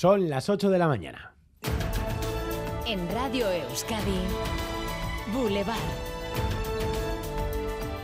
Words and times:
Son 0.00 0.30
las 0.30 0.48
8 0.48 0.70
de 0.70 0.78
la 0.78 0.86
mañana. 0.86 1.34
En 2.86 3.00
Radio 3.12 3.50
Euskadi, 3.50 4.20
Boulevard. 5.34 5.76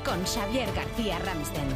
Con 0.04 0.19
Xavier 0.25 0.67
García 0.75 1.21
Ramsten. 1.21 1.69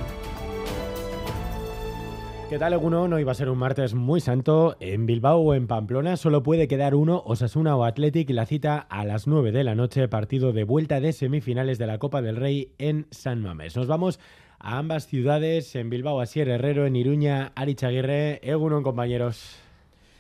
¿Qué 2.51 2.59
tal, 2.59 2.73
alguno? 2.73 3.05
Hoy 3.05 3.23
va 3.23 3.31
a 3.31 3.37
ser 3.37 3.49
un 3.49 3.59
martes 3.59 3.95
muy 3.95 4.21
santo. 4.21 4.77
En 4.81 5.07
Bilbao 5.07 5.39
o 5.39 5.55
en 5.55 5.69
Pamplona 5.69 6.17
solo 6.17 6.43
puede 6.43 6.67
quedar 6.67 6.97
uno, 6.97 7.23
Osasuna 7.25 7.77
o 7.77 7.85
Athletic, 7.85 8.29
la 8.31 8.45
cita 8.45 8.77
a 8.91 9.05
las 9.05 9.29
9 9.29 9.53
de 9.53 9.63
la 9.63 9.77
noche, 9.77 10.09
partido 10.09 10.53
de 10.53 10.65
vuelta 10.65 10.99
de 10.99 11.13
semifinales 11.13 11.79
de 11.79 11.87
la 11.87 11.99
Copa 11.99 12.23
del 12.23 12.35
Rey 12.35 12.73
en 12.79 13.07
San 13.13 13.41
Mamés. 13.41 13.77
Nos 13.77 13.87
vamos 13.87 14.19
a 14.59 14.79
ambas 14.79 15.07
ciudades, 15.07 15.77
en 15.77 15.91
Bilbao, 15.91 16.21
Asier 16.21 16.49
Herrero, 16.49 16.87
en 16.87 16.97
Iruña, 16.97 17.53
Arich 17.55 17.85
Aguirre. 17.85 18.41
Egunon, 18.43 18.83
compañeros. 18.83 19.68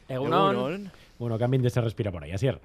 Egunon. 0.09 0.91
Bueno, 1.19 1.39
cambien 1.39 1.63
de 1.63 1.71
se 1.71 1.81
respira 1.81 2.11
por 2.11 2.25
ahí, 2.25 2.33
Asier. 2.33 2.61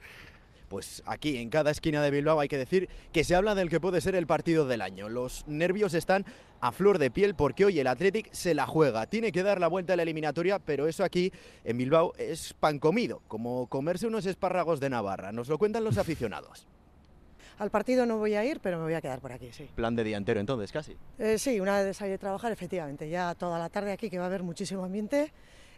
Pues 0.69 1.03
aquí, 1.05 1.37
en 1.37 1.49
cada 1.49 1.69
esquina 1.69 2.01
de 2.01 2.09
Bilbao, 2.09 2.39
hay 2.39 2.47
que 2.47 2.57
decir 2.57 2.89
que 3.11 3.23
se 3.23 3.35
habla 3.35 3.53
del 3.53 3.69
que 3.69 3.79
puede 3.79 4.01
ser 4.01 4.15
el 4.15 4.25
partido 4.25 4.65
del 4.65 4.81
año. 4.81 5.07
Los 5.07 5.45
nervios 5.47 5.93
están 5.93 6.25
a 6.61 6.71
flor 6.71 6.97
de 6.97 7.11
piel 7.11 7.35
porque 7.35 7.65
hoy 7.65 7.79
el 7.79 7.85
Athletic 7.85 8.31
se 8.31 8.55
la 8.55 8.65
juega. 8.65 9.05
Tiene 9.05 9.31
que 9.31 9.43
dar 9.43 9.59
la 9.59 9.67
vuelta 9.67 9.93
a 9.93 9.95
la 9.95 10.01
eliminatoria, 10.01 10.57
pero 10.57 10.87
eso 10.87 11.03
aquí 11.03 11.31
en 11.63 11.77
Bilbao 11.77 12.13
es 12.17 12.53
pan 12.53 12.79
comido, 12.79 13.21
como 13.27 13.67
comerse 13.67 14.07
unos 14.07 14.25
espárragos 14.25 14.79
de 14.79 14.89
Navarra. 14.89 15.31
Nos 15.31 15.47
lo 15.47 15.59
cuentan 15.59 15.83
los 15.83 15.99
aficionados. 15.99 16.65
Al 17.59 17.69
partido 17.69 18.07
no 18.07 18.17
voy 18.17 18.33
a 18.33 18.43
ir, 18.43 18.59
pero 18.59 18.77
me 18.77 18.83
voy 18.85 18.95
a 18.95 19.01
quedar 19.01 19.19
por 19.19 19.31
aquí, 19.31 19.49
sí. 19.51 19.69
Plan 19.75 19.95
de 19.95 20.03
día 20.03 20.17
entero 20.17 20.39
entonces, 20.39 20.71
casi. 20.71 20.97
Eh, 21.19 21.37
sí, 21.37 21.59
una 21.59 21.77
vez 21.77 21.85
de 21.85 21.93
salir 21.93 22.13
de 22.13 22.17
trabajar, 22.17 22.51
efectivamente. 22.51 23.07
Ya 23.09 23.35
toda 23.35 23.59
la 23.59 23.69
tarde 23.69 23.91
aquí, 23.91 24.09
que 24.09 24.17
va 24.17 24.23
a 24.23 24.27
haber 24.27 24.41
muchísimo 24.41 24.83
ambiente 24.83 25.31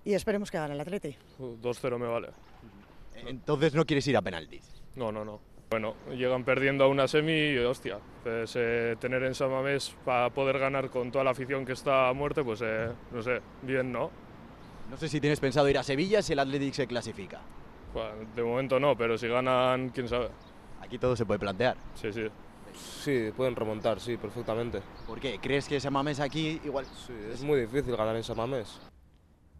y 0.05 0.13
esperemos 0.13 0.49
que 0.51 0.57
gane 0.57 0.75
el 0.75 0.79
Atleti. 0.79 1.17
2-0 1.39 1.97
me 1.97 2.07
vale. 2.07 2.29
Entonces 3.25 3.73
no 3.73 3.85
quieres 3.85 4.07
ir 4.07 4.15
a 4.15 4.21
penaltis. 4.21 4.63
No, 4.95 5.11
no, 5.11 5.25
no. 5.25 5.41
Bueno, 5.69 5.95
llegan 6.11 6.43
perdiendo 6.45 6.83
a 6.83 6.87
una 6.87 7.07
semi 7.07 7.33
y 7.33 7.57
hostia, 7.57 7.97
pues 8.23 8.53
eh, 8.55 8.95
tener 8.99 9.23
en 9.23 9.33
San 9.33 9.49
Mamés 9.49 9.95
para 10.05 10.29
poder 10.29 10.59
ganar 10.59 10.91
con 10.91 11.11
toda 11.11 11.23
la 11.23 11.31
afición 11.31 11.65
que 11.65 11.73
está 11.73 12.07
a 12.07 12.13
muerte, 12.13 12.43
pues 12.43 12.61
eh, 12.63 12.91
no 13.11 13.21
sé, 13.23 13.41
bien, 13.63 13.91
¿no? 13.91 14.11
No 14.89 14.97
sé 14.97 15.09
si 15.09 15.19
tienes 15.19 15.39
pensado 15.39 15.67
ir 15.67 15.77
a 15.79 15.83
Sevilla 15.83 16.21
si 16.21 16.33
el 16.33 16.39
Athletic 16.39 16.73
se 16.75 16.87
clasifica. 16.87 17.41
Bueno, 17.93 18.11
de 18.35 18.43
momento 18.43 18.79
no, 18.79 18.95
pero 18.95 19.17
si 19.17 19.27
ganan, 19.27 19.89
quién 19.89 20.07
sabe. 20.07 20.29
Aquí 20.81 20.99
todo 20.99 21.15
se 21.15 21.25
puede 21.25 21.39
plantear. 21.39 21.75
Sí, 21.95 22.13
sí. 22.13 22.27
Sí, 22.75 23.31
pueden 23.35 23.55
remontar, 23.55 23.99
sí, 23.99 24.17
perfectamente. 24.17 24.81
¿Por 25.07 25.19
qué? 25.19 25.39
¿Crees 25.39 25.67
que 25.67 25.79
San 25.79 25.93
Mamés 25.93 26.19
aquí 26.19 26.61
igual...? 26.63 26.85
Sí, 26.85 27.13
es 27.33 27.41
muy 27.41 27.59
difícil 27.61 27.95
ganar 27.95 28.15
en 28.15 28.23
San 28.23 28.37
Mamés. 28.37 28.79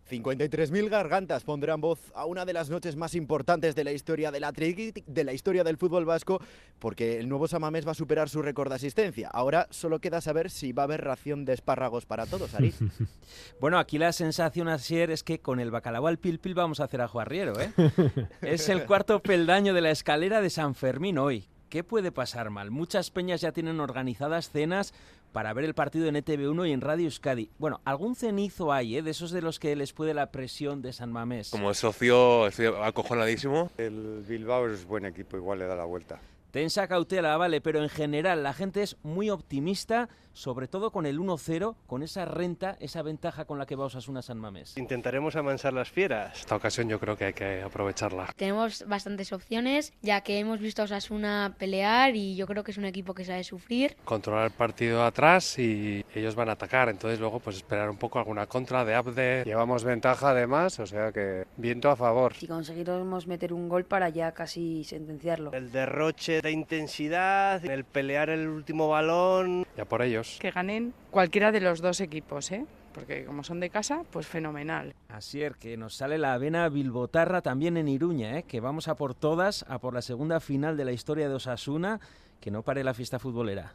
53.000 0.10 0.90
gargantas 0.90 1.44
pondrán 1.44 1.82
voz 1.82 2.00
a 2.14 2.26
una 2.26 2.46
de 2.46 2.54
las 2.54 2.70
noches 2.70 2.96
más 2.96 3.16
importantes 3.16 3.74
de 3.76 3.84
la 3.84 3.92
historia 3.92 4.32
del 4.32 4.44
Athletic, 4.44 5.04
de 5.06 5.24
la 5.24 5.34
historia 5.34 5.64
del 5.64 5.78
fútbol 5.78 6.06
vasco, 6.06 6.40
porque 6.78 7.20
el 7.20 7.28
nuevo 7.28 7.48
Samamés 7.48 7.88
va 7.88 7.92
a 7.92 7.96
superar 7.96 8.30
su 8.30 8.42
récord 8.44 8.70
de 8.70 8.76
asistencia. 8.76 9.30
Ahora 9.30 9.68
solo 9.72 10.00
queda 10.00 10.22
saber 10.22 10.52
si 10.52 10.74
va 10.74 10.84
a 10.84 10.86
haber 10.86 11.04
ración 11.04 11.44
de 11.46 11.54
espárragos 11.54 12.06
para 12.06 12.28
todos, 12.28 12.54
Aris. 12.54 12.78
bueno, 13.60 13.80
aquí 13.80 13.98
la 13.98 14.12
sensación 14.12 14.68
ayer 14.68 15.10
es 15.10 15.24
que 15.24 15.40
con 15.40 15.60
el 15.60 15.72
bacalao 15.72 16.06
al 16.08 16.20
pil 16.20 16.40
pil 16.40 16.54
vamos 16.54 16.80
a 16.80 16.84
hacer 16.84 17.02
a 17.02 17.06
Arriero, 17.06 17.54
¿eh? 17.60 17.72
es 18.42 18.70
el 18.70 18.86
cuarto 18.86 19.22
peldaño 19.22 19.74
de 19.74 19.82
la 19.82 19.90
escalera 19.90 20.42
de 20.42 20.50
San 20.50 20.76
Fermín 20.76 21.18
hoy. 21.18 21.48
¿Qué 21.70 21.84
puede 21.84 22.12
pasar 22.12 22.52
mal? 22.52 22.72
Muchas 22.72 23.10
peñas 23.10 23.42
ya 23.42 23.52
tienen 23.52 23.80
organizadas 23.80 24.52
cenas 24.52 24.94
para 25.36 25.52
ver 25.52 25.66
el 25.66 25.74
partido 25.74 26.08
en 26.08 26.16
ETV1 26.16 26.70
y 26.70 26.72
en 26.72 26.80
Radio 26.80 27.04
Euskadi. 27.04 27.50
Bueno, 27.58 27.82
algún 27.84 28.16
cenizo 28.16 28.72
hay, 28.72 28.96
¿eh? 28.96 29.02
De 29.02 29.12
esos 29.12 29.32
de 29.32 29.42
los 29.42 29.60
que 29.60 29.76
les 29.76 29.92
puede 29.92 30.14
la 30.14 30.32
presión 30.32 30.82
de 30.82 30.94
San 30.94 31.12
Mamés. 31.12 31.50
Como 31.50 31.74
socio 31.74 32.48
estoy 32.48 32.68
acojonadísimo. 32.68 33.70
El 33.78 34.24
Bilbao 34.26 34.70
es 34.70 34.86
buen 34.86 35.04
equipo, 35.04 35.36
igual 35.36 35.60
le 35.60 35.66
da 35.66 35.76
la 35.76 35.84
vuelta. 35.84 36.22
Tensa 36.56 36.88
cautela, 36.88 37.36
vale, 37.36 37.60
pero 37.60 37.84
en 37.84 37.90
general 37.90 38.42
la 38.42 38.54
gente 38.54 38.82
es 38.82 38.96
muy 39.04 39.30
optimista, 39.30 40.08
sobre 40.32 40.70
todo 40.70 40.90
con 40.90 41.06
el 41.06 41.20
1-0, 41.20 41.76
con 41.86 42.02
esa 42.02 42.24
renta, 42.24 42.78
esa 42.80 43.02
ventaja 43.02 43.44
con 43.44 43.58
la 43.60 43.66
que 43.66 43.76
va 43.76 43.88
Osasuna 43.88 44.22
San 44.22 44.38
Mamés. 44.38 44.78
Intentaremos 44.78 45.36
amansar 45.36 45.74
las 45.74 45.90
fieras. 45.90 46.40
Esta 46.40 46.56
ocasión 46.56 46.88
yo 46.88 46.98
creo 46.98 47.18
que 47.18 47.26
hay 47.26 47.34
que 47.34 47.62
aprovecharla. 47.62 48.34
Tenemos 48.38 48.86
bastantes 48.88 49.34
opciones, 49.34 49.92
ya 50.02 50.22
que 50.22 50.40
hemos 50.40 50.62
visto 50.62 50.82
a 50.82 50.86
Osasuna 50.86 51.56
pelear 51.60 52.16
y 52.16 52.38
yo 52.38 52.48
creo 52.48 52.64
que 52.64 52.72
es 52.72 52.78
un 52.78 52.86
equipo 52.86 53.14
que 53.14 53.26
sabe 53.26 53.44
sufrir. 53.44 53.98
Controlar 54.06 54.46
el 54.46 54.52
partido 54.52 55.04
atrás 55.04 55.60
y 55.60 56.06
ellos 56.16 56.36
van 56.36 56.48
a 56.48 56.54
atacar, 56.54 56.88
entonces 56.88 57.20
luego 57.20 57.42
pues 57.42 57.58
esperar 57.58 57.90
un 57.90 57.98
poco 57.98 58.18
alguna 58.18 58.48
contra 58.48 58.86
de 58.86 58.96
Abde. 58.96 59.44
Llevamos 59.44 59.84
ventaja 59.84 60.30
además, 60.30 60.80
o 60.80 60.86
sea 60.86 61.12
que 61.12 61.48
viento 61.58 61.90
a 61.90 61.98
favor. 61.98 62.34
Si 62.34 62.48
conseguiremos 62.48 63.28
meter 63.28 63.52
un 63.52 63.68
gol 63.68 63.84
para 63.84 64.08
ya 64.08 64.32
casi 64.32 64.86
sentenciarlo. 64.86 65.52
El 65.52 65.74
derroche 65.74 66.45
de 66.46 66.52
intensidad, 66.52 67.66
el 67.66 67.84
pelear 67.84 68.30
el 68.30 68.48
último 68.48 68.88
balón. 68.88 69.66
Ya 69.76 69.86
por 69.86 70.02
ellos. 70.02 70.38
Que 70.40 70.52
ganen 70.52 70.94
cualquiera 71.12 71.52
de 71.52 71.60
los 71.60 71.82
dos 71.82 72.00
equipos, 72.00 72.52
¿eh? 72.52 72.66
porque 72.94 73.26
como 73.26 73.44
son 73.44 73.60
de 73.60 73.70
casa, 73.70 74.04
pues 74.12 74.26
fenomenal. 74.26 74.94
Así 75.10 75.42
es, 75.42 75.58
que 75.58 75.76
nos 75.76 75.96
sale 75.96 76.18
la 76.18 76.34
avena 76.34 76.70
bilbotarra 76.70 77.42
también 77.42 77.76
en 77.76 77.90
Iruña, 77.90 78.38
¿eh? 78.38 78.44
que 78.44 78.62
vamos 78.62 78.88
a 78.88 78.96
por 78.96 79.16
todas, 79.16 79.66
a 79.68 79.80
por 79.80 79.94
la 79.94 80.02
segunda 80.02 80.40
final 80.40 80.78
de 80.78 80.86
la 80.86 80.94
historia 80.94 81.28
de 81.28 81.36
Osasuna, 81.36 82.00
que 82.40 82.52
no 82.52 82.62
pare 82.62 82.84
la 82.84 82.94
fiesta 82.94 83.20
futbolera. 83.20 83.74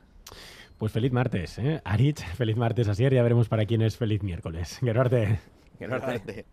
Pues 0.78 0.92
feliz 0.92 1.12
martes, 1.12 1.59
¿eh? 1.59 1.82
Aritz, 1.84 2.25
feliz 2.36 2.56
martes, 2.56 2.88
Asier, 2.88 3.12
ya 3.12 3.22
veremos 3.22 3.48
para 3.48 3.66
quién 3.66 3.82
es 3.82 3.98
feliz 3.98 4.22
miércoles. 4.22 4.78
Gerarte. 4.78 5.41
Gerarte. 5.78 6.47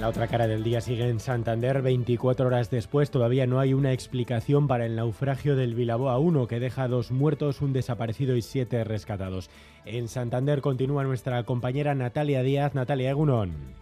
La 0.00 0.08
otra 0.08 0.28
cara 0.28 0.46
del 0.46 0.64
día 0.64 0.80
sigue 0.80 1.06
en 1.06 1.20
Santander. 1.20 1.82
24 1.82 2.46
horas 2.46 2.70
después 2.70 3.10
todavía 3.10 3.46
no 3.46 3.60
hay 3.60 3.74
una 3.74 3.92
explicación 3.92 4.66
para 4.66 4.86
el 4.86 4.96
naufragio 4.96 5.56
del 5.56 5.74
Vilaboa 5.74 6.18
1 6.18 6.46
que 6.46 6.58
deja 6.58 6.88
dos 6.88 7.10
muertos, 7.10 7.60
un 7.60 7.74
desaparecido 7.74 8.34
y 8.34 8.40
siete 8.40 8.82
rescatados. 8.82 9.50
En 9.84 10.08
Santander 10.08 10.62
continúa 10.62 11.04
nuestra 11.04 11.42
compañera 11.44 11.94
Natalia 11.94 12.42
Díaz. 12.42 12.74
Natalia 12.74 13.10
Egunon. 13.10 13.79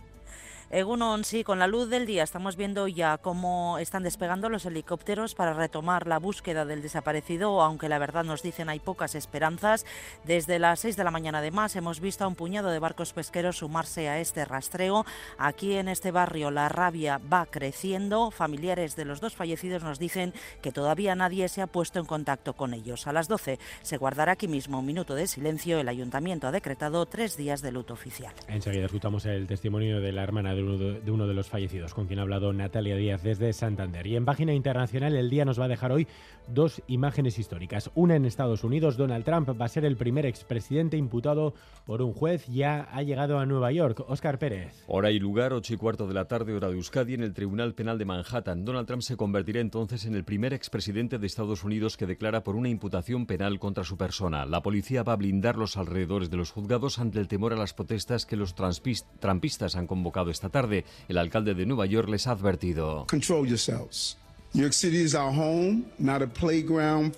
Egunon, 0.70 1.24
sí, 1.24 1.44
con 1.44 1.58
la 1.58 1.66
luz 1.66 1.88
del 1.88 2.04
día 2.04 2.22
estamos 2.22 2.56
viendo 2.56 2.88
ya 2.88 3.16
cómo 3.16 3.78
están 3.78 4.02
despegando 4.02 4.50
los 4.50 4.66
helicópteros 4.66 5.34
para 5.34 5.54
retomar 5.54 6.06
la 6.06 6.18
búsqueda 6.18 6.66
del 6.66 6.82
desaparecido, 6.82 7.62
aunque 7.62 7.88
la 7.88 7.98
verdad 7.98 8.22
nos 8.22 8.42
dicen 8.42 8.68
hay 8.68 8.78
pocas 8.78 9.14
esperanzas. 9.14 9.86
Desde 10.24 10.58
las 10.58 10.80
6 10.80 10.98
de 10.98 11.04
la 11.04 11.10
mañana 11.10 11.38
además 11.38 11.74
hemos 11.74 12.00
visto 12.00 12.24
a 12.24 12.28
un 12.28 12.34
puñado 12.34 12.68
de 12.68 12.80
barcos 12.80 13.14
pesqueros 13.14 13.56
sumarse 13.56 14.10
a 14.10 14.20
este 14.20 14.44
rastreo. 14.44 15.06
Aquí 15.38 15.72
en 15.74 15.88
este 15.88 16.10
barrio 16.10 16.50
la 16.50 16.68
rabia 16.68 17.18
va 17.32 17.46
creciendo. 17.46 18.30
Familiares 18.30 18.94
de 18.94 19.06
los 19.06 19.22
dos 19.22 19.34
fallecidos 19.34 19.82
nos 19.82 19.98
dicen 19.98 20.34
que 20.60 20.70
todavía 20.70 21.14
nadie 21.14 21.48
se 21.48 21.62
ha 21.62 21.66
puesto 21.66 21.98
en 21.98 22.04
contacto 22.04 22.52
con 22.52 22.74
ellos. 22.74 23.06
A 23.06 23.14
las 23.14 23.26
12 23.26 23.58
se 23.80 23.96
guardará 23.96 24.32
aquí 24.32 24.48
mismo 24.48 24.80
un 24.80 24.86
minuto 24.86 25.14
de 25.14 25.28
silencio. 25.28 25.78
El 25.78 25.88
ayuntamiento 25.88 26.46
ha 26.46 26.52
decretado 26.52 27.06
tres 27.06 27.38
días 27.38 27.62
de 27.62 27.72
luto 27.72 27.94
oficial. 27.94 28.34
Enseguida 28.48 28.84
escuchamos 28.84 29.24
el 29.24 29.46
testimonio 29.46 30.02
de 30.02 30.12
la 30.12 30.24
hermana 30.24 30.57
de 30.58 30.64
uno 30.64 30.78
de, 30.78 31.00
de 31.00 31.10
uno 31.10 31.26
de 31.26 31.34
los 31.34 31.48
fallecidos, 31.48 31.94
con 31.94 32.06
quien 32.06 32.18
ha 32.18 32.22
hablado 32.22 32.52
Natalia 32.52 32.96
Díaz 32.96 33.22
desde 33.22 33.52
Santander. 33.52 34.06
Y 34.06 34.16
en 34.16 34.24
página 34.24 34.52
internacional, 34.54 35.14
el 35.16 35.30
día 35.30 35.44
nos 35.44 35.60
va 35.60 35.66
a 35.66 35.68
dejar 35.68 35.92
hoy 35.92 36.06
dos 36.48 36.82
imágenes 36.86 37.38
históricas. 37.38 37.90
Una 37.94 38.16
en 38.16 38.24
Estados 38.24 38.64
Unidos, 38.64 38.96
Donald 38.96 39.24
Trump 39.24 39.48
va 39.60 39.66
a 39.66 39.68
ser 39.68 39.84
el 39.84 39.96
primer 39.96 40.26
expresidente 40.26 40.96
imputado 40.96 41.54
por 41.86 42.02
un 42.02 42.12
juez, 42.12 42.46
ya 42.46 42.88
ha 42.92 43.02
llegado 43.02 43.38
a 43.38 43.46
Nueva 43.46 43.72
York. 43.72 44.04
Óscar 44.08 44.38
Pérez. 44.38 44.84
Hora 44.86 45.10
y 45.10 45.18
lugar, 45.18 45.52
8 45.52 45.74
y 45.74 45.76
cuarto 45.76 46.06
de 46.06 46.14
la 46.14 46.26
tarde, 46.26 46.54
hora 46.54 46.68
de 46.68 46.74
Euskadi, 46.74 47.14
en 47.14 47.22
el 47.22 47.34
Tribunal 47.34 47.74
Penal 47.74 47.98
de 47.98 48.04
Manhattan. 48.04 48.64
Donald 48.64 48.86
Trump 48.86 49.02
se 49.02 49.16
convertirá 49.16 49.60
entonces 49.60 50.04
en 50.04 50.14
el 50.14 50.24
primer 50.24 50.52
expresidente 50.52 51.18
de 51.18 51.26
Estados 51.26 51.64
Unidos 51.64 51.96
que 51.96 52.06
declara 52.06 52.44
por 52.44 52.56
una 52.56 52.68
imputación 52.68 53.26
penal 53.26 53.58
contra 53.58 53.84
su 53.84 53.96
persona. 53.96 54.46
La 54.46 54.62
policía 54.62 55.02
va 55.02 55.12
a 55.12 55.16
blindar 55.16 55.56
los 55.56 55.76
alrededores 55.76 56.30
de 56.30 56.36
los 56.36 56.50
juzgados 56.50 56.98
ante 56.98 57.18
el 57.18 57.28
temor 57.28 57.52
a 57.52 57.56
las 57.56 57.74
protestas 57.74 58.26
que 58.26 58.36
los 58.36 58.54
trampistas 58.54 59.76
han 59.76 59.86
convocado 59.86 60.30
esta 60.30 60.47
tarde. 60.50 60.84
El 61.08 61.18
alcalde 61.18 61.54
de 61.54 61.66
Nueva 61.66 61.86
York 61.86 62.08
les 62.08 62.26
ha 62.26 62.32
advertido. 62.32 63.06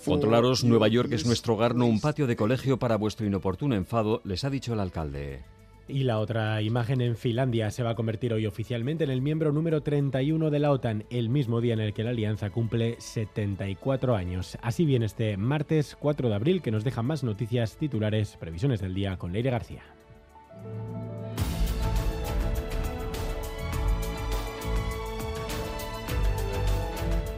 Controlaros, 0.05 0.65
Nueva 0.65 0.89
York 0.89 1.13
es 1.13 1.25
nuestro 1.25 1.55
hogar, 1.55 1.75
no 1.75 1.87
un 1.87 2.01
patio 2.01 2.27
de 2.27 2.37
colegio 2.37 2.79
para 2.79 2.97
vuestro 2.97 3.27
inoportuno 3.27 3.77
enfado, 3.77 4.21
les 4.25 4.45
ha 4.45 4.51
dicho 4.51 4.73
el 4.73 4.81
alcalde. 4.81 5.43
Y 5.87 6.05
la 6.05 6.19
otra 6.19 6.63
imagen 6.63 7.01
en 7.01 7.17
Finlandia 7.17 7.71
se 7.71 7.83
va 7.83 7.91
a 7.91 7.95
convertir 7.95 8.33
hoy 8.33 8.47
oficialmente 8.47 9.05
en 9.05 9.11
el 9.11 9.23
miembro 9.23 9.53
número 9.53 9.83
31 9.83 10.51
de 10.51 10.59
la 10.59 10.71
OTAN, 10.71 11.05
el 11.11 11.29
mismo 11.29 11.61
día 11.61 11.75
en 11.75 11.81
el 11.81 11.93
que 11.93 12.05
la 12.05 12.11
alianza 12.11 12.51
cumple 12.51 12.97
74 13.01 14.15
años. 14.15 14.57
Así 14.63 14.85
viene 14.85 15.07
este 15.07 15.37
martes 15.37 15.97
4 15.99 16.29
de 16.29 16.35
abril 16.35 16.63
que 16.63 16.71
nos 16.71 16.85
deja 16.85 17.03
más 17.03 17.25
noticias 17.25 17.77
titulares, 17.77 18.37
previsiones 18.39 18.81
del 18.81 18.95
día 18.95 19.17
con 19.17 19.33
Leire 19.33 19.51
García. 19.51 19.83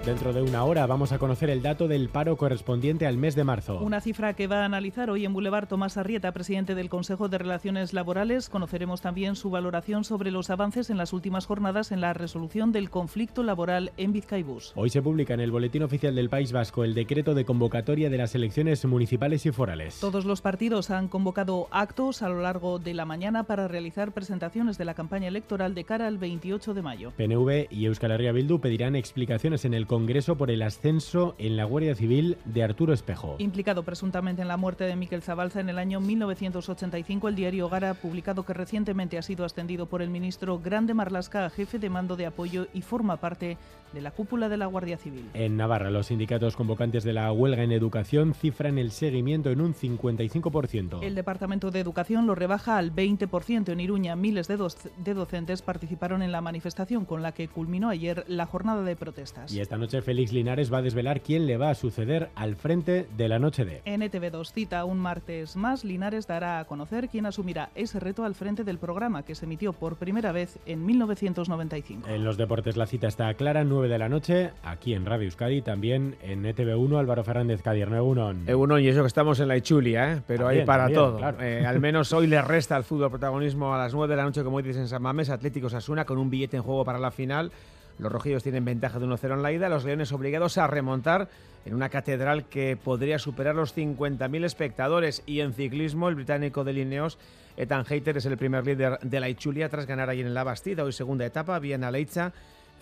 Dentro 0.04 0.32
de 0.32 0.42
una 0.42 0.64
hora 0.64 0.84
vamos 0.86 1.12
a 1.12 1.18
conocer 1.20 1.48
el 1.48 1.62
dato 1.62 1.86
del 1.86 2.08
paro 2.08 2.36
correspondiente 2.36 3.06
al 3.06 3.16
mes 3.16 3.36
de 3.36 3.44
marzo. 3.44 3.78
Una 3.78 4.00
cifra 4.00 4.34
que 4.34 4.48
va 4.48 4.62
a 4.62 4.64
analizar 4.64 5.10
hoy 5.10 5.24
en 5.24 5.32
Boulevard 5.32 5.68
Tomás 5.68 5.96
Arrieta, 5.96 6.32
presidente 6.32 6.74
del 6.74 6.88
Consejo 6.88 7.28
de 7.28 7.38
Relaciones 7.38 7.92
Laborales. 7.92 8.48
Conoceremos 8.48 9.00
también 9.00 9.36
su 9.36 9.50
valoración 9.50 10.02
sobre 10.02 10.32
los 10.32 10.50
avances 10.50 10.90
en 10.90 10.96
las 10.96 11.12
últimas 11.12 11.46
jornadas 11.46 11.92
en 11.92 12.00
la 12.00 12.14
resolución 12.14 12.72
del 12.72 12.90
conflicto 12.90 13.44
laboral 13.44 13.92
en 13.96 14.12
Vizcaibús. 14.12 14.72
Hoy 14.74 14.90
se 14.90 15.02
publica 15.02 15.34
en 15.34 15.40
el 15.40 15.52
Boletín 15.52 15.84
Oficial 15.84 16.16
del 16.16 16.28
País 16.28 16.50
Vasco 16.50 16.82
el 16.82 16.94
decreto 16.94 17.34
de 17.34 17.44
convocatoria 17.44 18.10
de 18.10 18.18
las 18.18 18.34
elecciones 18.34 18.84
municipales 18.84 19.46
y 19.46 19.52
forales. 19.52 20.00
Todos 20.00 20.24
los 20.24 20.40
partidos 20.40 20.90
han 20.90 21.06
convocado 21.06 21.68
actos 21.70 22.22
a 22.22 22.28
lo 22.28 22.40
largo 22.42 22.80
de 22.80 22.94
la 22.94 23.04
mañana 23.04 23.44
para 23.44 23.68
realizar 23.68 24.10
presentaciones 24.10 24.78
de 24.78 24.84
la 24.84 24.94
campaña 24.94 25.28
electoral 25.28 25.76
de 25.76 25.84
cara 25.84 26.08
al 26.08 26.18
28 26.18 26.74
de 26.74 26.82
mayo. 26.82 27.12
PNV 27.16 27.68
y 27.70 27.86
Euskal 27.86 28.10
Herria 28.10 28.32
Bildu 28.32 28.58
pedirán 28.58 28.96
explicaciones 28.96 29.64
en 29.64 29.74
el 29.74 29.86
Congreso 29.92 30.38
por 30.38 30.50
el 30.50 30.62
ascenso 30.62 31.34
en 31.36 31.54
la 31.54 31.64
Guardia 31.64 31.94
Civil 31.94 32.38
de 32.46 32.62
Arturo 32.62 32.94
Espejo. 32.94 33.36
Implicado 33.36 33.82
presuntamente 33.82 34.40
en 34.40 34.48
la 34.48 34.56
muerte 34.56 34.84
de 34.84 34.96
Miquel 34.96 35.20
Zabalza 35.20 35.60
en 35.60 35.68
el 35.68 35.78
año 35.78 36.00
1985, 36.00 37.28
el 37.28 37.34
diario 37.34 37.68
Gara 37.68 37.90
ha 37.90 37.94
publicado 37.94 38.42
que 38.46 38.54
recientemente 38.54 39.18
ha 39.18 39.22
sido 39.22 39.44
ascendido 39.44 39.84
por 39.84 40.00
el 40.00 40.08
ministro 40.08 40.58
Grande 40.58 40.94
Marlasca 40.94 41.44
a 41.44 41.50
jefe 41.50 41.78
de 41.78 41.90
mando 41.90 42.16
de 42.16 42.24
apoyo 42.24 42.68
y 42.72 42.80
forma 42.80 43.18
parte 43.18 43.58
de 43.92 44.00
la 44.00 44.10
cúpula 44.10 44.48
de 44.48 44.56
la 44.56 44.64
Guardia 44.64 44.96
Civil. 44.96 45.28
En 45.34 45.58
Navarra, 45.58 45.90
los 45.90 46.06
sindicatos 46.06 46.56
convocantes 46.56 47.04
de 47.04 47.12
la 47.12 47.30
huelga 47.30 47.62
en 47.62 47.72
educación 47.72 48.32
cifran 48.32 48.78
el 48.78 48.90
seguimiento 48.90 49.50
en 49.50 49.60
un 49.60 49.74
55%. 49.74 51.02
El 51.02 51.14
Departamento 51.14 51.70
de 51.70 51.80
Educación 51.80 52.26
lo 52.26 52.34
rebaja 52.34 52.78
al 52.78 52.94
20%. 52.94 53.68
En 53.70 53.80
Iruña, 53.80 54.16
miles 54.16 54.48
de, 54.48 54.56
doc 54.56 54.72
de 54.96 55.12
docentes 55.12 55.60
participaron 55.60 56.22
en 56.22 56.32
la 56.32 56.40
manifestación 56.40 57.04
con 57.04 57.20
la 57.22 57.32
que 57.32 57.48
culminó 57.48 57.90
ayer 57.90 58.24
la 58.28 58.46
jornada 58.46 58.82
de 58.82 58.96
protestas. 58.96 59.52
Y 59.52 59.60
esta 59.60 59.76
noche 59.82 60.00
Félix 60.00 60.32
Linares 60.32 60.72
va 60.72 60.78
a 60.78 60.82
desvelar 60.82 61.20
quién 61.22 61.46
le 61.46 61.56
va 61.56 61.70
a 61.70 61.74
suceder 61.74 62.30
al 62.36 62.56
frente 62.56 63.06
de 63.16 63.28
la 63.28 63.38
noche 63.38 63.64
de. 63.64 63.82
NTV2 63.84 64.52
cita 64.52 64.84
un 64.84 64.98
martes 64.98 65.56
más. 65.56 65.84
Linares 65.84 66.26
dará 66.26 66.60
a 66.60 66.64
conocer 66.66 67.08
quién 67.08 67.26
asumirá 67.26 67.70
ese 67.74 67.98
reto 67.98 68.24
al 68.24 68.34
frente 68.34 68.62
del 68.64 68.78
programa 68.78 69.24
que 69.24 69.34
se 69.34 69.44
emitió 69.44 69.72
por 69.72 69.96
primera 69.96 70.30
vez 70.32 70.58
en 70.66 70.86
1995. 70.86 72.08
En 72.08 72.24
los 72.24 72.36
deportes 72.36 72.76
la 72.76 72.86
cita 72.86 73.08
está 73.08 73.34
clara, 73.34 73.64
9 73.64 73.88
de 73.88 73.98
la 73.98 74.08
noche, 74.08 74.52
aquí 74.62 74.94
en 74.94 75.04
Radio 75.04 75.24
Euskadi, 75.24 75.62
también 75.62 76.16
en 76.22 76.44
ETV1, 76.44 76.98
Álvaro 76.98 77.24
Fernández 77.24 77.60
Cadierno, 77.62 77.96
Egunon. 77.96 78.48
Egunon, 78.48 78.80
y 78.80 78.88
eso 78.88 79.00
que 79.00 79.08
estamos 79.08 79.40
en 79.40 79.48
la 79.48 79.56
Ichulia, 79.56 80.12
¿eh? 80.12 80.22
pero 80.26 80.44
También, 80.44 80.60
hay 80.60 80.66
para 80.66 80.84
también, 80.84 81.00
todo. 81.00 81.16
claro. 81.18 81.40
Eh, 81.42 81.66
al 81.66 81.80
menos 81.80 82.12
hoy 82.12 82.28
le 82.28 82.40
resta 82.42 82.76
al 82.76 82.84
fútbol 82.84 83.10
protagonismo 83.10 83.74
a 83.74 83.78
las 83.78 83.92
9 83.92 84.08
de 84.12 84.16
la 84.16 84.24
noche, 84.24 84.44
como 84.44 84.62
dices 84.62 84.76
en 84.76 84.86
San 84.88 85.02
Mamés, 85.02 85.28
Atlético 85.28 85.68
Sasuna 85.68 86.04
con 86.04 86.18
un 86.18 86.30
billete 86.30 86.56
en 86.56 86.62
juego 86.62 86.84
para 86.84 87.00
la 87.00 87.10
final. 87.10 87.50
Los 87.98 88.10
rojillos 88.10 88.42
tienen 88.42 88.64
ventaja 88.64 88.98
de 88.98 89.06
1-0 89.06 89.34
en 89.34 89.42
la 89.42 89.52
ida, 89.52 89.68
los 89.68 89.84
leones 89.84 90.12
obligados 90.12 90.58
a 90.58 90.66
remontar 90.66 91.28
en 91.64 91.74
una 91.74 91.88
catedral 91.88 92.44
que 92.46 92.76
podría 92.76 93.18
superar 93.18 93.54
los 93.54 93.76
50.000 93.76 94.44
espectadores. 94.44 95.22
Y 95.26 95.40
en 95.40 95.52
ciclismo, 95.52 96.08
el 96.08 96.14
británico 96.14 96.64
de 96.64 96.72
Lineos, 96.72 97.18
Ethan 97.56 97.84
Hayter, 97.88 98.16
es 98.16 98.26
el 98.26 98.36
primer 98.36 98.66
líder 98.66 98.98
de 99.00 99.20
la 99.20 99.28
Ichulia 99.28 99.68
tras 99.68 99.86
ganar 99.86 100.10
ayer 100.10 100.26
en 100.26 100.34
la 100.34 100.44
Bastida. 100.44 100.84
Hoy 100.84 100.92
segunda 100.92 101.24
etapa, 101.24 101.58
Viena 101.58 101.90
Leitza, 101.90 102.32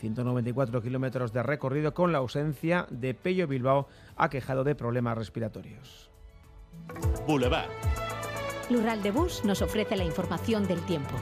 194 0.01 0.83
kilómetros 0.83 1.33
de 1.33 1.43
recorrido 1.43 1.93
con 1.93 2.13
la 2.13 2.19
ausencia 2.19 2.87
de 2.91 3.15
Pello 3.15 3.47
Bilbao, 3.47 3.89
aquejado 4.17 4.65
de 4.65 4.75
problemas 4.75 5.19
respiratorios. 5.19 6.11
Boulevard. 7.27 7.69
Lural 8.71 9.03
de 9.03 9.11
Bus 9.11 9.45
nos 9.45 9.63
ofrece 9.63 9.97
la 9.97 10.05
información 10.05 10.67
del 10.67 10.81
tiempo. 10.87 11.15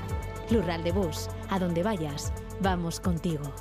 Lural 0.50 0.84
de 0.84 0.92
Bus, 0.92 1.28
a 1.48 1.58
donde 1.58 1.82
vayas, 1.82 2.32
vamos 2.60 3.00
contigo. 3.00 3.52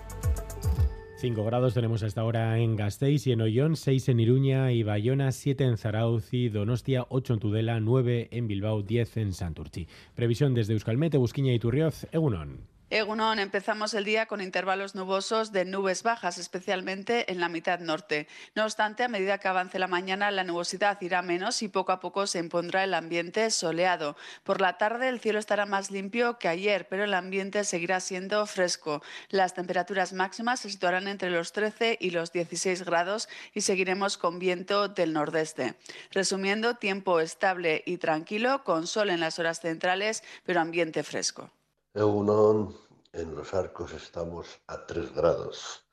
5 1.17 1.43
grados 1.45 1.73
tenemos 1.73 2.03
hasta 2.03 2.21
ahora 2.21 2.59
en 2.59 2.75
Gasteiz 2.75 3.25
y 3.25 3.31
en 3.31 3.41
Ollón, 3.41 3.75
6 3.75 4.09
en 4.09 4.19
Iruña 4.19 4.71
y 4.71 4.83
Bayona, 4.83 5.31
7 5.31 5.63
en 5.63 5.77
Zarauz 5.77 6.31
y 6.31 6.49
Donostia, 6.49 7.07
8 7.09 7.33
en 7.33 7.39
Tudela, 7.39 7.79
9 7.79 8.27
en 8.29 8.47
Bilbao, 8.47 8.83
10 8.83 9.17
en 9.17 9.33
Santurchi. 9.33 9.87
Previsión 10.13 10.53
desde 10.53 10.73
Euskalmete, 10.73 11.17
Busquiña 11.17 11.53
y 11.53 11.59
Turrioz, 11.59 12.05
Egunon. 12.11 12.76
Egunon, 12.89 13.39
empezamos 13.39 13.93
el 13.95 14.05
día 14.05 14.27
con 14.27 14.39
intervalos 14.39 14.95
nubosos 14.95 15.51
de 15.51 15.65
nubes 15.65 16.03
bajas, 16.03 16.37
especialmente 16.37 17.29
en 17.29 17.41
la 17.41 17.49
mitad 17.49 17.81
norte. 17.81 18.29
No 18.55 18.63
obstante, 18.63 19.03
a 19.03 19.09
medida 19.09 19.39
que 19.39 19.49
avance 19.49 19.77
la 19.77 19.89
mañana, 19.89 20.31
la 20.31 20.45
nubosidad 20.45 20.97
irá 21.01 21.21
menos 21.21 21.61
y 21.63 21.67
poco 21.67 21.91
a 21.91 21.99
poco 21.99 22.27
se 22.27 22.39
impondrá 22.39 22.85
el 22.85 22.93
ambiente 22.93 23.51
soleado. 23.51 24.15
Por 24.45 24.61
la 24.61 24.77
tarde, 24.77 25.09
el 25.09 25.19
cielo 25.19 25.37
estará 25.37 25.65
más 25.65 25.91
limpio 25.91 26.39
que 26.39 26.47
ayer, 26.47 26.87
pero 26.87 27.03
el 27.03 27.13
ambiente 27.13 27.65
seguirá 27.65 27.99
siendo 27.99 28.45
fresco. 28.45 29.03
Las 29.31 29.53
temperaturas 29.53 30.13
máximas 30.13 30.61
se 30.61 30.69
situarán 30.69 31.09
entre 31.09 31.29
los 31.29 31.51
13 31.51 31.97
y 31.99 32.11
los 32.11 32.31
16 32.31 32.83
grados 32.85 33.27
y 33.53 33.61
seguiremos 33.61 34.17
con 34.17 34.39
viento 34.39 34.87
del 34.87 35.11
nordeste. 35.11 35.75
Resumiendo, 36.11 36.75
tiempo 36.75 37.19
estable 37.19 37.83
y 37.85 37.97
tranquilo, 37.97 38.63
con 38.63 38.87
sol 38.87 39.09
en 39.09 39.19
las 39.19 39.39
horas 39.39 39.59
centrales, 39.59 40.23
pero 40.45 40.61
ambiente 40.61 41.03
fresco. 41.03 41.51
Egunon, 41.97 42.77
en 43.11 43.35
los 43.35 43.55
arcos 43.55 43.91
estamos 43.91 44.59
a 44.67 44.85
3 44.85 45.15
grados. 45.15 45.83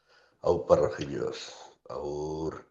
Aupa 0.42 0.76
Rojillos, 0.76 1.54
aur. 1.88 2.68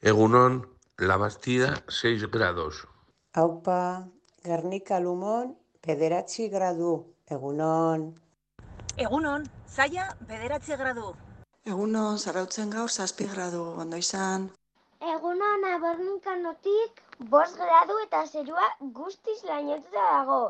Egunon, 0.00 0.64
La 0.96 1.16
Bastida, 1.16 1.82
6 1.88 2.30
grados. 2.30 2.86
Aupa, 3.32 4.06
Gernika 4.44 5.00
Lumon, 5.00 5.58
pederatzi 5.80 6.48
gradu. 6.48 7.16
Egunon. 7.26 8.14
Egunon, 8.96 9.50
zaila 9.66 10.14
bederatzi 10.20 10.76
gradu. 10.76 11.16
Egunon, 11.64 12.20
zarautzen 12.20 12.70
gaur 12.70 12.88
zazpi 12.88 13.26
gradu, 13.26 13.64
ondo 13.74 13.96
izan. 13.96 14.52
Egunon, 15.00 15.66
abornikanotik 15.74 17.02
bost 17.34 17.58
gradu 17.58 17.98
eta 18.06 18.24
zerua 18.26 18.70
guztiz 19.02 19.42
lainotuta 19.50 20.06
dago. 20.14 20.42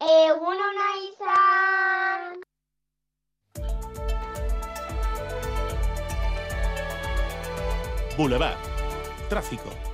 Egunona 0.00 0.88
izan! 1.04 2.40
Boulevard. 8.16 8.56
Tráfico. 9.28 9.89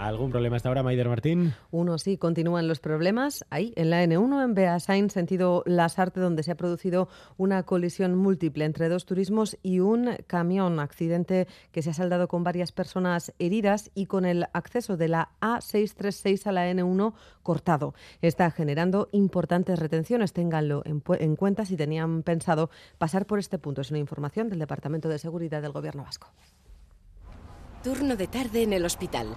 ¿Algún 0.00 0.30
problema 0.30 0.56
hasta 0.56 0.70
ahora, 0.70 0.82
Maider 0.82 1.10
Martín? 1.10 1.52
Uno 1.70 1.98
sí, 1.98 2.16
continúan 2.16 2.66
los 2.66 2.80
problemas. 2.80 3.44
Ahí, 3.50 3.74
en 3.76 3.90
la 3.90 4.02
N1, 4.02 4.44
en 4.44 4.54
Beasain, 4.54 5.10
sentido 5.10 5.62
Lasarte, 5.66 6.20
donde 6.20 6.42
se 6.42 6.52
ha 6.52 6.54
producido 6.54 7.10
una 7.36 7.64
colisión 7.64 8.14
múltiple 8.14 8.64
entre 8.64 8.88
dos 8.88 9.04
turismos 9.04 9.58
y 9.62 9.80
un 9.80 10.16
camión. 10.26 10.80
Accidente 10.80 11.48
que 11.70 11.82
se 11.82 11.90
ha 11.90 11.92
saldado 11.92 12.28
con 12.28 12.44
varias 12.44 12.72
personas 12.72 13.34
heridas 13.38 13.90
y 13.94 14.06
con 14.06 14.24
el 14.24 14.46
acceso 14.54 14.96
de 14.96 15.08
la 15.08 15.32
A636 15.42 16.46
a 16.46 16.52
la 16.52 16.70
N1 16.70 17.12
cortado. 17.42 17.92
Está 18.22 18.50
generando 18.50 19.10
importantes 19.12 19.78
retenciones. 19.78 20.32
Ténganlo 20.32 20.80
en, 20.86 21.02
en 21.18 21.36
cuenta 21.36 21.66
si 21.66 21.76
tenían 21.76 22.22
pensado 22.22 22.70
pasar 22.96 23.26
por 23.26 23.38
este 23.38 23.58
punto. 23.58 23.82
Es 23.82 23.90
una 23.90 24.00
información 24.00 24.48
del 24.48 24.60
Departamento 24.60 25.10
de 25.10 25.18
Seguridad 25.18 25.60
del 25.60 25.72
Gobierno 25.72 26.04
Vasco. 26.04 26.28
Turno 27.84 28.16
de 28.16 28.28
tarde 28.28 28.62
en 28.62 28.72
el 28.72 28.86
hospital. 28.86 29.36